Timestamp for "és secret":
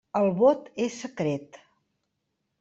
0.85-1.61